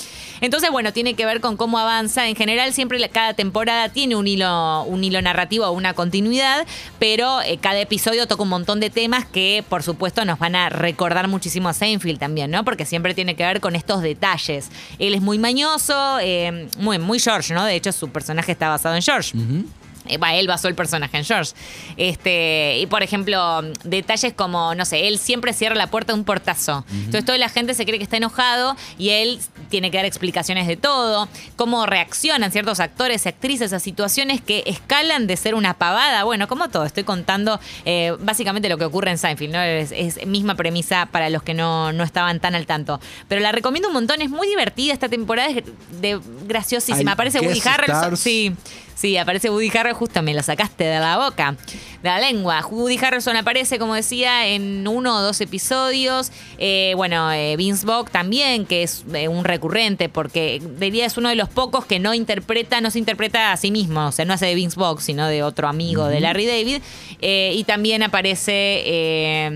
Entonces, 0.41 0.69
bueno, 0.71 0.93
tiene 0.93 1.15
que 1.15 1.25
ver 1.25 1.41
con 1.41 1.57
cómo 1.57 1.79
avanza. 1.79 2.27
En 2.27 2.35
general, 2.35 2.73
siempre 2.73 2.99
la- 2.99 3.09
cada 3.09 3.33
temporada 3.33 3.89
tiene 3.89 4.15
un 4.15 4.27
hilo, 4.27 4.83
un 4.83 5.03
hilo 5.03 5.21
narrativo 5.21 5.65
o 5.65 5.71
una 5.71 5.93
continuidad, 5.93 6.65
pero 6.99 7.41
eh, 7.41 7.57
cada 7.57 7.79
episodio 7.79 8.27
toca 8.27 8.43
un 8.43 8.49
montón 8.49 8.79
de 8.79 8.89
temas 8.89 9.25
que, 9.25 9.63
por 9.67 9.83
supuesto, 9.83 10.25
nos 10.25 10.39
van 10.39 10.55
a 10.55 10.69
recordar 10.69 11.27
muchísimo 11.27 11.69
a 11.69 11.73
Seinfeld 11.73 12.19
también, 12.19 12.51
¿no? 12.51 12.63
Porque 12.63 12.85
siempre 12.85 13.13
tiene 13.13 13.35
que 13.35 13.43
ver 13.45 13.59
con 13.59 13.75
estos 13.75 14.01
detalles. 14.01 14.69
Él 14.99 15.13
es 15.15 15.21
muy 15.21 15.37
mañoso, 15.39 16.19
eh, 16.21 16.67
muy, 16.77 16.99
muy 16.99 17.19
George, 17.19 17.53
¿no? 17.53 17.65
De 17.65 17.75
hecho, 17.75 17.91
su 17.91 18.09
personaje 18.09 18.51
está 18.51 18.69
basado 18.69 18.95
en 18.95 19.01
George. 19.01 19.31
Eh, 19.35 19.41
va, 19.41 19.78
él 20.09 20.47
basó 20.47 20.67
el 20.67 20.75
personaje 20.75 21.17
en 21.17 21.25
George. 21.25 21.53
Este, 21.97 22.79
y 22.79 22.85
por 22.87 23.03
ejemplo, 23.03 23.61
detalles 23.83 24.33
como, 24.33 24.75
no 24.75 24.85
sé, 24.85 25.07
él 25.07 25.19
siempre 25.19 25.53
cierra 25.53 25.75
la 25.75 25.87
puerta 25.87 26.13
de 26.13 26.19
un 26.19 26.25
portazo. 26.25 26.85
Entonces 26.91 27.25
toda 27.25 27.37
la 27.37 27.49
gente 27.49 27.73
se 27.73 27.85
cree 27.85 27.97
que 27.97 28.03
está 28.03 28.17
enojado 28.17 28.75
y 28.97 29.09
él 29.09 29.39
tiene 29.69 29.91
que 29.91 29.97
dar 29.97 30.05
explicaciones 30.05 30.67
de 30.67 30.77
todo, 30.77 31.27
cómo 31.55 31.85
reaccionan 31.85 32.51
ciertos 32.51 32.79
actores 32.79 33.25
y 33.25 33.29
actrices 33.29 33.73
a 33.73 33.79
situaciones 33.79 34.41
que 34.41 34.63
escalan 34.65 35.27
de 35.27 35.37
ser 35.37 35.55
una 35.55 35.75
pavada. 35.75 36.23
Bueno, 36.23 36.47
como 36.47 36.69
todo, 36.69 36.85
estoy 36.85 37.03
contando 37.03 37.59
eh, 37.85 38.15
básicamente 38.19 38.69
lo 38.69 38.77
que 38.77 38.85
ocurre 38.85 39.11
en 39.11 39.17
Seinfeld, 39.17 39.53
¿no? 39.53 39.61
Es, 39.61 39.91
es 39.91 40.25
misma 40.25 40.55
premisa 40.55 41.07
para 41.11 41.29
los 41.29 41.43
que 41.43 41.53
no, 41.53 41.93
no 41.93 42.03
estaban 42.03 42.39
tan 42.39 42.55
al 42.55 42.65
tanto. 42.65 42.99
Pero 43.27 43.41
la 43.41 43.51
recomiendo 43.51 43.89
un 43.89 43.93
montón, 43.93 44.21
es 44.21 44.29
muy 44.29 44.47
divertida 44.47 44.93
esta 44.93 45.09
temporada, 45.09 45.49
es 45.49 45.63
de, 46.01 46.19
graciosísima. 46.47 47.11
Hay 47.11 47.13
Aparece 47.13 47.39
Woody 47.39 47.61
Harrelson. 47.65 48.17
Sí. 48.17 48.55
Sí, 48.95 49.15
aparece 49.17 49.49
Woody 49.49 49.69
Harrelson. 49.69 49.98
Justo 49.99 50.23
me 50.23 50.33
lo 50.33 50.41
sacaste 50.41 50.85
de 50.85 50.97
la 50.97 51.17
boca, 51.17 51.57
de 52.01 52.09
la 52.09 52.19
lengua. 52.21 52.65
Woody 52.65 52.97
Harrelson 52.97 53.35
aparece, 53.35 53.77
como 53.79 53.95
decía, 53.95 54.47
en 54.47 54.87
uno 54.87 55.17
o 55.17 55.21
dos 55.21 55.41
episodios. 55.41 56.31
Eh, 56.57 56.93
bueno, 56.95 57.29
eh, 57.33 57.57
Vince 57.57 57.85
Vaughn 57.85 58.07
también, 58.09 58.65
que 58.65 58.83
es 58.83 59.03
eh, 59.13 59.27
un 59.27 59.43
recurrente, 59.43 60.07
porque 60.07 60.61
diría 60.79 61.05
es 61.05 61.17
uno 61.17 61.27
de 61.27 61.35
los 61.35 61.49
pocos 61.49 61.85
que 61.85 61.99
no 61.99 62.13
interpreta, 62.13 62.79
no 62.79 62.91
se 62.91 62.99
interpreta 62.99 63.51
a 63.51 63.57
sí 63.57 63.71
mismo, 63.71 64.07
o 64.07 64.11
sea, 64.13 64.23
no 64.23 64.33
hace 64.33 64.45
de 64.45 64.55
Vince 64.55 64.79
Vaughn, 64.79 65.01
sino 65.01 65.27
de 65.27 65.43
otro 65.43 65.67
amigo 65.67 66.07
de 66.07 66.21
Larry 66.21 66.45
David. 66.45 66.81
Eh, 67.21 67.51
y 67.57 67.65
también 67.65 68.01
aparece, 68.01 69.49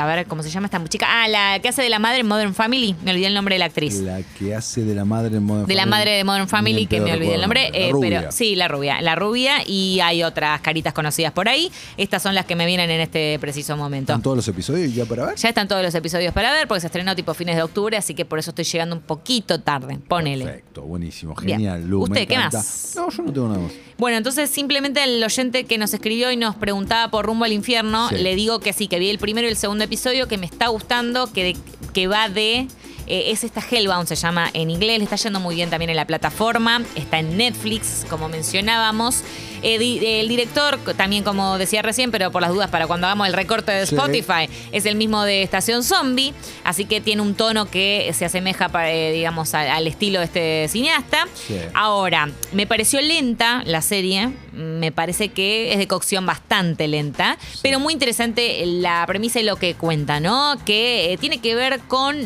a 0.00 0.06
ver, 0.06 0.26
¿cómo 0.26 0.44
se 0.44 0.50
llama 0.50 0.66
esta 0.66 0.80
chica? 0.88 1.06
Ah, 1.08 1.26
la 1.26 1.58
que 1.58 1.68
hace 1.68 1.82
de 1.82 1.90
la 1.90 1.98
madre 1.98 2.20
en 2.20 2.28
Modern 2.28 2.54
Family, 2.54 2.94
me 3.02 3.10
olvidé 3.10 3.26
el 3.26 3.34
nombre 3.34 3.56
de 3.56 3.58
la 3.58 3.64
actriz. 3.64 3.96
La 3.96 4.22
que 4.38 4.54
hace 4.54 4.84
de 4.84 4.94
la 4.94 5.04
madre 5.04 5.38
en 5.38 5.42
Modern 5.42 5.66
De 5.66 5.74
la 5.74 5.82
Family. 5.82 5.90
madre 5.90 6.10
de 6.12 6.22
Modern 6.22 6.48
Family, 6.48 6.86
que 6.86 7.00
me 7.00 7.12
olvidé 7.12 7.34
el 7.34 7.40
nombre. 7.40 7.72
Pero 7.72 8.30
sí, 8.30 8.54
la 8.54 8.68
rubia. 8.68 9.00
La 9.00 9.16
rubia 9.16 9.62
y 9.66 9.79
hay 10.00 10.22
otras 10.22 10.60
caritas 10.60 10.92
conocidas 10.92 11.32
por 11.32 11.48
ahí. 11.48 11.70
Estas 11.96 12.22
son 12.22 12.34
las 12.34 12.46
que 12.46 12.56
me 12.56 12.66
vienen 12.66 12.90
en 12.90 13.00
este 13.00 13.38
preciso 13.40 13.76
momento. 13.76 14.12
¿Están 14.12 14.22
todos 14.22 14.36
los 14.36 14.48
episodios 14.48 14.94
ya 14.94 15.04
para 15.04 15.26
ver? 15.26 15.36
Ya 15.36 15.48
están 15.48 15.68
todos 15.68 15.82
los 15.82 15.94
episodios 15.94 16.32
para 16.32 16.52
ver 16.52 16.68
porque 16.68 16.80
se 16.80 16.86
estrenó 16.88 17.14
tipo 17.16 17.34
fines 17.34 17.56
de 17.56 17.62
octubre, 17.62 17.96
así 17.96 18.14
que 18.14 18.24
por 18.24 18.38
eso 18.38 18.50
estoy 18.50 18.64
llegando 18.64 18.96
un 18.96 19.02
poquito 19.02 19.60
tarde. 19.60 19.98
Ponele. 20.08 20.44
Perfecto, 20.44 20.82
buenísimo, 20.82 21.34
genial. 21.36 21.86
Lu, 21.86 22.02
¿Usted 22.02 22.26
qué 22.28 22.36
más? 22.38 22.92
No, 22.96 23.10
yo 23.10 23.22
no 23.22 23.32
tengo 23.32 23.48
nada 23.48 23.60
más. 23.60 23.72
Bueno, 23.98 24.16
entonces 24.16 24.48
simplemente 24.50 25.02
el 25.04 25.22
oyente 25.22 25.64
que 25.64 25.76
nos 25.78 25.92
escribió 25.92 26.30
y 26.30 26.36
nos 26.36 26.56
preguntaba 26.56 27.10
por 27.10 27.26
Rumbo 27.26 27.44
al 27.44 27.52
Infierno, 27.52 28.08
Sí. 28.08 28.16
le 28.16 28.34
digo 28.34 28.60
que 28.60 28.72
sí, 28.72 28.88
que 28.88 28.98
vi 28.98 29.10
el 29.10 29.18
primero 29.18 29.46
y 29.46 29.50
el 29.50 29.56
segundo 29.56 29.84
episodio, 29.84 30.26
que 30.28 30.38
me 30.38 30.46
está 30.46 30.68
gustando, 30.68 31.30
que, 31.32 31.56
que 31.92 32.06
va 32.06 32.28
de... 32.28 32.66
eh, 33.10 33.30
es 33.32 33.44
esta 33.44 33.60
Hellbound, 33.68 34.06
se 34.08 34.14
llama 34.16 34.50
en 34.54 34.70
inglés, 34.70 34.98
le 34.98 35.04
está 35.04 35.16
yendo 35.16 35.40
muy 35.40 35.54
bien 35.56 35.68
también 35.70 35.90
en 35.90 35.96
la 35.96 36.06
plataforma, 36.06 36.82
está 36.94 37.18
en 37.18 37.36
Netflix, 37.36 38.06
como 38.08 38.28
mencionábamos. 38.28 39.22
Eh, 39.62 39.78
di- 39.78 39.98
el 40.02 40.26
director, 40.28 40.78
también 40.96 41.22
como 41.22 41.58
decía 41.58 41.82
recién, 41.82 42.10
pero 42.10 42.30
por 42.32 42.40
las 42.40 42.50
dudas 42.50 42.70
para 42.70 42.86
cuando 42.86 43.06
hagamos 43.06 43.26
el 43.26 43.34
recorte 43.34 43.72
de 43.72 43.86
Sí. 43.86 43.94
Spotify, 43.94 44.48
es 44.72 44.86
el 44.86 44.94
mismo 44.94 45.22
de 45.24 45.42
Estación 45.42 45.84
Zombie, 45.84 46.32
así 46.64 46.86
que 46.86 47.02
tiene 47.02 47.20
un 47.20 47.34
tono 47.34 47.70
que 47.70 48.10
se 48.14 48.24
asemeja, 48.24 48.70
eh, 48.88 49.12
digamos, 49.12 49.52
al, 49.52 49.68
al 49.68 49.86
estilo 49.86 50.20
de 50.20 50.24
este 50.24 50.66
cineasta. 50.68 51.26
Sí. 51.46 51.56
Ahora, 51.74 52.30
me 52.52 52.66
pareció 52.66 53.02
lenta 53.02 53.62
la 53.66 53.82
serie, 53.82 54.30
me 54.52 54.92
parece 54.92 55.28
que 55.28 55.72
es 55.72 55.78
de 55.78 55.86
cocción 55.86 56.24
bastante 56.24 56.88
lenta, 56.88 57.36
pero 57.62 57.80
muy 57.80 57.92
interesante 57.92 58.64
la 58.64 59.04
premisa 59.06 59.40
y 59.40 59.42
lo 59.42 59.56
que 59.56 59.74
cuenta, 59.74 60.20
¿no? 60.20 60.54
Que 60.64 61.12
eh, 61.12 61.18
tiene 61.18 61.38
que 61.38 61.54
ver 61.54 61.80
con... 61.80 62.16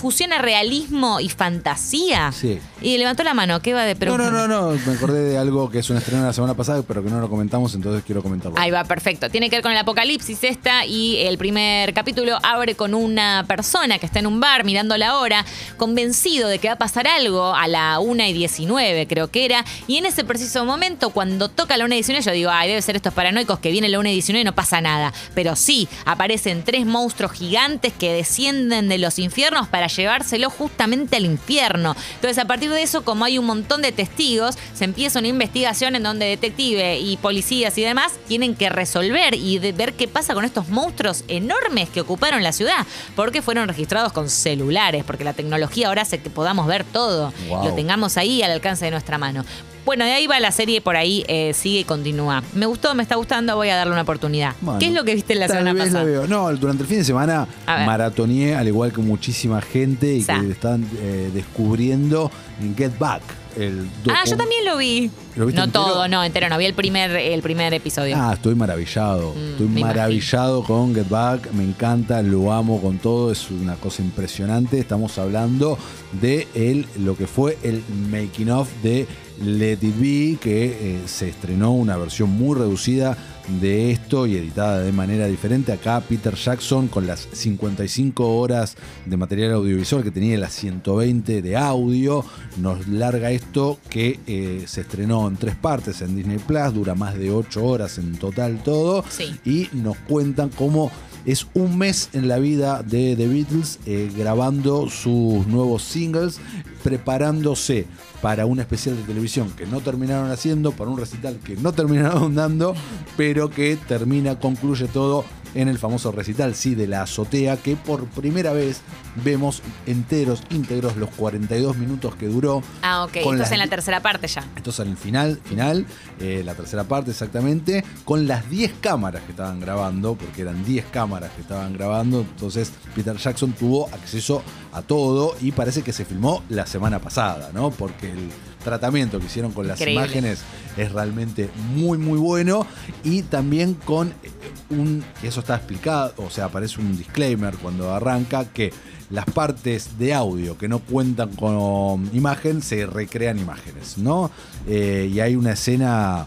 fusiona 0.00 0.38
realismo 0.38 1.20
y 1.20 1.28
fantasía. 1.28 2.32
Sí. 2.32 2.58
Y 2.80 2.96
levantó 2.98 3.22
la 3.22 3.34
mano, 3.34 3.60
¿qué 3.60 3.74
va 3.74 3.84
de 3.84 3.94
No, 3.94 3.98
no, 3.98 4.16
preguntar? 4.16 4.32
no, 4.48 4.72
no. 4.72 4.78
Me 4.86 4.92
acordé 4.94 5.22
de 5.30 5.38
algo 5.38 5.70
que 5.70 5.80
es 5.80 5.90
un 5.90 5.96
estreno 5.98 6.24
la 6.24 6.32
semana 6.32 6.54
pasada, 6.54 6.82
pero 6.86 7.04
que 7.04 7.10
no 7.10 7.20
lo 7.20 7.28
comentamos, 7.28 7.74
entonces 7.74 8.02
quiero 8.04 8.22
comentarlo. 8.22 8.58
Ahí 8.58 8.70
va, 8.70 8.84
perfecto. 8.84 9.28
Tiene 9.28 9.50
que 9.50 9.56
ver 9.56 9.62
con 9.62 9.72
el 9.72 9.78
apocalipsis 9.78 10.42
esta 10.44 10.86
y 10.86 11.16
el 11.18 11.36
primer 11.38 11.92
capítulo 11.92 12.38
abre 12.42 12.74
con 12.74 12.94
una 12.94 13.44
persona 13.46 13.98
que 13.98 14.06
está 14.06 14.18
en 14.18 14.26
un 14.26 14.40
bar 14.40 14.64
mirando 14.64 14.96
la 14.96 15.18
hora, 15.18 15.44
convencido 15.76 16.48
de 16.48 16.58
que 16.58 16.68
va 16.68 16.74
a 16.74 16.78
pasar 16.78 17.06
algo 17.06 17.54
a 17.54 17.68
la 17.68 17.98
1 18.00 18.24
y 18.24 18.32
19 18.32 19.06
creo 19.06 19.30
que 19.30 19.44
era, 19.44 19.64
y 19.86 19.96
en 19.98 20.06
ese 20.06 20.24
preciso 20.24 20.64
momento 20.64 21.10
cuando 21.10 21.48
toca 21.48 21.76
la 21.76 21.84
1 21.84 21.94
y 21.94 21.96
19 21.98 22.24
yo 22.24 22.32
digo, 22.32 22.50
ay, 22.50 22.68
debe 22.68 22.82
ser 22.82 22.96
estos 22.96 23.12
paranoicos 23.12 23.58
que 23.58 23.70
viene 23.70 23.88
la 23.88 23.98
1 23.98 24.08
y 24.08 24.12
19 24.12 24.40
y 24.40 24.44
no 24.44 24.54
pasa 24.54 24.80
nada. 24.80 25.12
Pero 25.34 25.56
sí, 25.56 25.88
aparecen 26.06 26.62
tres 26.64 26.86
monstruos 26.86 27.32
gigantes 27.32 27.92
que 27.92 28.12
descienden 28.12 28.88
de 28.88 28.98
los 28.98 29.18
infiernos 29.18 29.68
para 29.68 29.86
llevárselo 29.96 30.50
justamente 30.50 31.16
al 31.16 31.24
infierno. 31.24 31.94
Entonces 32.14 32.38
a 32.38 32.44
partir 32.46 32.70
de 32.70 32.82
eso, 32.82 33.02
como 33.04 33.24
hay 33.24 33.38
un 33.38 33.46
montón 33.46 33.82
de 33.82 33.92
testigos, 33.92 34.56
se 34.74 34.84
empieza 34.84 35.18
una 35.18 35.28
investigación 35.28 35.96
en 35.96 36.02
donde 36.02 36.26
detective 36.26 36.98
y 36.98 37.16
policías 37.18 37.76
y 37.78 37.82
demás 37.82 38.12
tienen 38.28 38.54
que 38.54 38.68
resolver 38.70 39.34
y 39.34 39.58
de- 39.58 39.72
ver 39.72 39.94
qué 39.94 40.08
pasa 40.08 40.34
con 40.34 40.44
estos 40.44 40.68
monstruos 40.68 41.24
enormes 41.28 41.88
que 41.90 42.00
ocuparon 42.00 42.42
la 42.42 42.52
ciudad, 42.52 42.86
porque 43.16 43.42
fueron 43.42 43.68
registrados 43.68 44.12
con 44.12 44.28
celulares, 44.28 45.04
porque 45.04 45.24
la 45.24 45.32
tecnología 45.32 45.88
ahora 45.88 46.02
hace 46.02 46.20
que 46.20 46.30
podamos 46.30 46.66
ver 46.66 46.84
todo, 46.84 47.32
Wow. 47.48 47.64
lo 47.64 47.74
tengamos 47.74 48.16
ahí 48.16 48.42
al 48.42 48.50
alcance 48.52 48.84
de 48.84 48.90
nuestra 48.90 49.18
mano. 49.18 49.44
Bueno, 49.84 50.04
de 50.04 50.12
ahí 50.12 50.26
va 50.26 50.38
la 50.40 50.52
serie, 50.52 50.80
por 50.80 50.96
ahí 50.96 51.24
eh, 51.28 51.52
sigue 51.54 51.80
y 51.80 51.84
continúa. 51.84 52.42
Me 52.54 52.66
gustó, 52.66 52.94
me 52.94 53.02
está 53.02 53.16
gustando, 53.16 53.56
voy 53.56 53.68
a 53.68 53.76
darle 53.76 53.92
una 53.92 54.02
oportunidad. 54.02 54.54
Bueno, 54.60 54.78
¿Qué 54.78 54.86
es 54.86 54.92
lo 54.92 55.04
que 55.04 55.14
viste 55.14 55.34
la 55.34 55.48
semana 55.48 55.74
pasada? 55.74 56.00
la 56.00 56.04
veo. 56.04 56.26
No, 56.26 56.50
durante 56.56 56.82
el 56.82 56.88
fin 56.88 56.98
de 56.98 57.04
semana 57.04 57.46
A 57.66 57.84
maratoneé, 57.84 58.54
al 58.54 58.68
igual 58.68 58.92
que 58.92 59.00
muchísima 59.00 59.60
gente, 59.60 60.14
y 60.14 60.24
que 60.24 60.50
están 60.50 60.86
eh, 61.00 61.30
descubriendo 61.32 62.30
en 62.60 62.76
Get 62.76 62.98
Back. 62.98 63.22
El 63.56 63.88
Ah, 64.08 64.22
yo 64.26 64.36
también 64.36 64.64
lo 64.64 64.76
vi. 64.76 65.10
¿Lo 65.34 65.46
viste 65.46 65.58
no 65.58 65.64
entero? 65.64 65.84
todo, 65.84 66.08
no, 66.08 66.22
entero, 66.22 66.48
no. 66.48 66.56
Vi 66.56 66.66
el 66.66 66.74
primer, 66.74 67.10
el 67.10 67.42
primer 67.42 67.74
episodio. 67.74 68.16
Ah, 68.16 68.32
estoy 68.34 68.54
maravillado. 68.54 69.34
Mm, 69.34 69.50
estoy 69.50 69.66
maravillado 69.66 70.62
con 70.62 70.94
Get 70.94 71.08
Back. 71.08 71.50
Me 71.52 71.64
encanta, 71.64 72.22
lo 72.22 72.52
amo 72.52 72.80
con 72.80 72.98
todo. 72.98 73.32
Es 73.32 73.50
una 73.50 73.74
cosa 73.74 74.02
impresionante. 74.02 74.78
Estamos 74.78 75.18
hablando 75.18 75.76
de 76.20 76.46
el, 76.54 76.86
lo 77.00 77.16
que 77.16 77.26
fue 77.26 77.58
el 77.64 77.82
making 78.10 78.50
of 78.50 78.68
de 78.84 79.08
Let 79.40 79.78
It 79.82 79.98
Be, 79.98 80.38
que 80.40 80.66
eh, 80.66 81.00
se 81.06 81.28
estrenó 81.28 81.72
una 81.72 81.96
versión 81.96 82.30
muy 82.30 82.56
reducida 82.58 83.16
de 83.60 83.90
esto 83.90 84.26
y 84.26 84.36
editada 84.36 84.80
de 84.80 84.92
manera 84.92 85.26
diferente. 85.26 85.72
Acá 85.72 86.00
Peter 86.06 86.34
Jackson 86.34 86.88
con 86.88 87.06
las 87.06 87.26
55 87.32 88.36
horas 88.38 88.76
de 89.06 89.16
material 89.16 89.52
audiovisual 89.52 90.02
que 90.04 90.10
tenía 90.10 90.38
las 90.38 90.52
120 90.54 91.42
de 91.42 91.56
audio, 91.56 92.24
nos 92.58 92.86
larga 92.86 93.30
esto 93.30 93.78
que 93.88 94.20
eh, 94.26 94.64
se 94.66 94.82
estrenó 94.82 95.26
en 95.26 95.36
tres 95.36 95.56
partes 95.56 96.00
en 96.02 96.14
Disney 96.16 96.38
Plus, 96.38 96.74
dura 96.74 96.94
más 96.94 97.16
de 97.18 97.30
8 97.30 97.64
horas 97.64 97.98
en 97.98 98.12
total 98.16 98.62
todo, 98.62 99.04
Sí. 99.08 99.34
y 99.44 99.68
nos 99.72 99.96
cuentan 99.98 100.50
cómo 100.50 100.92
es 101.24 101.46
un 101.54 101.78
mes 101.78 102.10
en 102.12 102.28
la 102.28 102.38
vida 102.38 102.82
de 102.82 103.14
The 103.16 103.28
Beatles 103.28 103.78
eh, 103.86 104.10
grabando 104.16 104.88
sus 104.88 105.46
nuevos 105.46 105.82
singles, 105.82 106.40
preparándose 106.82 107.86
para 108.22 108.46
un 108.46 108.60
especial 108.60 108.96
de 108.96 109.02
televisión 109.02 109.50
que 109.56 109.66
no 109.66 109.80
terminaron 109.80 110.30
haciendo, 110.30 110.72
para 110.72 110.90
un 110.90 110.98
recital 110.98 111.38
que 111.42 111.56
no 111.56 111.72
terminaron 111.74 112.34
dando, 112.34 112.74
pero 113.16 113.50
que 113.50 113.76
termina, 113.88 114.38
concluye 114.38 114.86
todo 114.88 115.24
en 115.54 115.68
el 115.68 115.78
famoso 115.78 116.12
recital, 116.12 116.54
sí, 116.54 116.74
de 116.74 116.86
la 116.86 117.02
azotea, 117.02 117.56
que 117.56 117.76
por 117.76 118.06
primera 118.06 118.52
vez 118.52 118.82
vemos 119.24 119.62
enteros, 119.86 120.42
íntegros, 120.50 120.96
los 120.96 121.10
42 121.10 121.76
minutos 121.76 122.14
que 122.14 122.26
duró. 122.26 122.62
Ah, 122.82 123.04
ok. 123.04 123.16
Esto 123.16 123.42
es 123.42 123.52
en 123.52 123.58
la 123.58 123.66
tercera 123.66 124.00
parte 124.00 124.26
ya. 124.28 124.44
esto 124.56 124.70
es 124.70 124.80
al 124.80 124.96
final, 124.96 125.40
final, 125.44 125.86
eh, 126.20 126.42
la 126.44 126.54
tercera 126.54 126.84
parte 126.84 127.10
exactamente, 127.10 127.84
con 128.04 128.26
las 128.26 128.48
10 128.48 128.74
cámaras 128.80 129.22
que 129.22 129.32
estaban 129.32 129.60
grabando, 129.60 130.14
porque 130.14 130.42
eran 130.42 130.64
10 130.64 130.86
cámaras 130.86 131.30
que 131.32 131.42
estaban 131.42 131.72
grabando, 131.72 132.20
entonces 132.20 132.72
Peter 132.94 133.16
Jackson 133.16 133.52
tuvo 133.52 133.88
acceso 133.88 134.42
a 134.72 134.82
todo 134.82 135.36
y 135.40 135.52
parece 135.52 135.82
que 135.82 135.92
se 135.92 136.04
filmó 136.04 136.42
la 136.48 136.66
semana 136.66 136.98
pasada, 137.00 137.50
¿no? 137.52 137.70
Porque 137.70 138.10
el 138.10 138.28
tratamiento 138.62 139.18
que 139.18 139.26
hicieron 139.26 139.52
con 139.52 139.66
las 139.66 139.80
Increíble. 139.80 140.04
imágenes 140.04 140.40
es 140.76 140.92
realmente 140.92 141.50
muy, 141.74 141.98
muy 141.98 142.18
bueno 142.18 142.66
y 143.04 143.22
también 143.22 143.74
con 143.74 144.08
eh, 144.08 144.30
un, 144.70 145.04
eso 145.22 145.40
está 145.40 145.56
explicado, 145.56 146.14
o 146.18 146.30
sea, 146.30 146.46
aparece 146.46 146.80
un 146.80 146.96
disclaimer 146.96 147.56
cuando 147.56 147.92
arranca 147.92 148.44
que 148.44 148.72
las 149.10 149.24
partes 149.24 149.98
de 149.98 150.14
audio 150.14 150.56
que 150.56 150.68
no 150.68 150.78
cuentan 150.78 151.30
con 151.34 152.08
imagen 152.14 152.62
se 152.62 152.86
recrean 152.86 153.38
imágenes, 153.40 153.98
¿no? 153.98 154.30
Eh, 154.68 155.10
y 155.12 155.18
hay 155.18 155.34
una 155.34 155.52
escena 155.52 156.26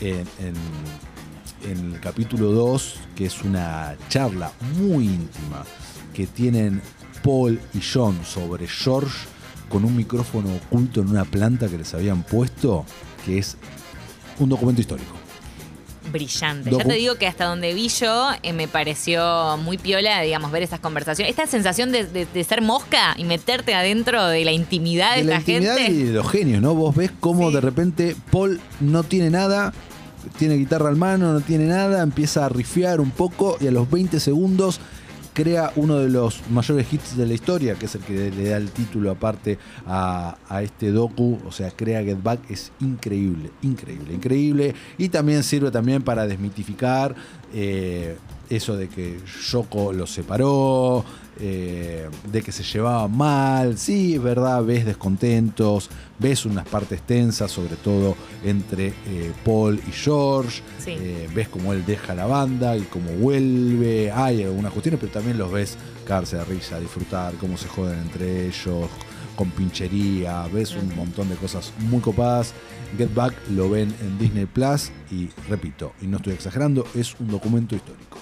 en, 0.00 0.24
en- 0.38 1.06
en 1.70 1.94
el 1.94 2.00
capítulo 2.00 2.52
2 2.52 2.94
que 3.16 3.26
es 3.26 3.42
una 3.42 3.96
charla 4.08 4.52
muy 4.78 5.04
íntima 5.06 5.64
que 6.14 6.26
tienen 6.26 6.80
Paul 7.24 7.58
y 7.74 7.80
John 7.82 8.20
sobre 8.24 8.68
George 8.68 9.26
con 9.68 9.84
un 9.84 9.96
micrófono 9.96 10.48
oculto 10.54 11.00
en 11.00 11.08
una 11.08 11.24
planta 11.24 11.68
que 11.68 11.78
les 11.78 11.92
habían 11.94 12.22
puesto, 12.22 12.84
que 13.24 13.38
es 13.38 13.56
un 14.38 14.48
documento 14.48 14.80
histórico. 14.80 15.12
Brillante. 16.12 16.70
Docu- 16.70 16.78
Ya 16.78 16.84
te 16.84 16.94
digo 16.94 17.16
que 17.16 17.26
hasta 17.26 17.46
donde 17.46 17.74
vi 17.74 17.88
yo 17.88 18.28
eh, 18.44 18.52
me 18.52 18.68
pareció 18.68 19.56
muy 19.56 19.76
piola, 19.76 20.20
digamos, 20.20 20.52
ver 20.52 20.62
estas 20.62 20.78
conversaciones. 20.78 21.30
Esta 21.30 21.46
sensación 21.48 21.90
de, 21.90 22.04
de- 22.04 22.26
de 22.26 22.44
ser 22.44 22.62
mosca 22.62 23.14
y 23.18 23.24
meterte 23.24 23.74
adentro 23.74 24.24
de 24.26 24.44
la 24.44 24.52
intimidad 24.52 25.16
de, 25.16 25.22
de 25.24 25.24
la 25.24 25.36
intimidad 25.38 25.76
gente. 25.76 25.92
y 25.92 26.02
de 26.04 26.12
los 26.12 26.30
genios, 26.30 26.62
¿no? 26.62 26.74
Vos 26.76 26.94
ves 26.94 27.10
cómo 27.18 27.48
Sí. 27.48 27.54
de 27.56 27.60
repente 27.60 28.16
Paul 28.30 28.60
no 28.80 29.02
tiene 29.02 29.30
nada, 29.30 29.72
tiene 30.38 30.54
guitarra 30.54 30.90
al 30.90 30.96
mano, 30.96 31.32
no 31.32 31.40
tiene 31.40 31.64
nada, 31.66 32.02
empieza 32.04 32.44
a 32.46 32.48
rifiar 32.48 33.00
un 33.00 33.10
poco 33.10 33.56
y 33.60 33.66
a 33.66 33.72
los 33.72 33.90
20 33.90 34.20
segundos 34.20 34.78
crea 35.36 35.70
uno 35.76 35.98
de 35.98 36.08
los 36.08 36.40
mayores 36.48 36.90
hits 36.90 37.14
de 37.14 37.26
la 37.26 37.34
historia, 37.34 37.74
que 37.74 37.84
es 37.84 37.94
el 37.94 38.00
que 38.00 38.30
le 38.30 38.48
da 38.48 38.56
el 38.56 38.70
título 38.70 39.10
aparte 39.10 39.58
a, 39.86 40.38
a 40.48 40.62
este 40.62 40.92
docu, 40.92 41.38
o 41.46 41.52
sea, 41.52 41.70
crea 41.72 42.02
Get 42.02 42.22
Back, 42.22 42.50
es 42.50 42.72
increíble, 42.80 43.50
increíble, 43.60 44.14
increíble. 44.14 44.74
Y 44.96 45.10
también 45.10 45.42
sirve 45.42 45.70
también 45.70 46.00
para 46.00 46.26
desmitificar 46.26 47.14
eh, 47.52 48.16
eso 48.50 48.76
de 48.76 48.88
que 48.88 49.18
Yoko 49.50 49.92
los 49.92 50.10
separó, 50.10 51.04
eh, 51.38 52.08
de 52.32 52.42
que 52.42 52.50
se 52.52 52.62
llevaba 52.62 53.08
mal, 53.08 53.76
sí, 53.76 54.14
es 54.14 54.22
verdad, 54.22 54.64
ves 54.64 54.86
descontentos, 54.86 55.90
ves 56.18 56.46
unas 56.46 56.66
partes 56.66 57.02
tensas, 57.02 57.50
sobre 57.50 57.76
todo 57.76 58.16
entre 58.44 58.88
eh, 59.06 59.32
Paul 59.44 59.80
y 59.86 59.92
George, 59.92 60.62
Sí. 60.78 60.92
eh, 60.98 61.28
ves 61.34 61.48
cómo 61.48 61.72
él 61.72 61.84
deja 61.84 62.14
la 62.14 62.26
banda 62.26 62.76
y 62.76 62.82
cómo 62.82 63.10
vuelve, 63.12 64.10
hay 64.12 64.44
algunas 64.44 64.72
cuestiones, 64.72 65.00
pero 65.00 65.12
también 65.12 65.36
los 65.38 65.52
ves 65.52 65.76
caerse 66.06 66.36
de 66.36 66.44
risa, 66.44 66.80
disfrutar, 66.80 67.34
cómo 67.34 67.56
se 67.58 67.68
joden 67.68 67.98
entre 67.98 68.46
ellos, 68.46 68.88
con 69.36 69.50
pinchería, 69.50 70.46
ves 70.50 70.74
un 70.74 70.94
montón 70.96 71.28
de 71.28 71.34
cosas 71.34 71.72
muy 71.90 72.00
copadas. 72.00 72.54
Get 72.96 73.12
Back 73.14 73.34
lo 73.50 73.68
ven 73.68 73.92
en 74.00 74.16
Disney 74.18 74.46
Plus 74.46 74.90
y 75.10 75.28
repito, 75.50 75.92
y 76.00 76.06
no 76.06 76.16
estoy 76.16 76.32
exagerando, 76.32 76.86
es 76.94 77.14
un 77.20 77.28
documento 77.28 77.74
histórico. 77.76 78.16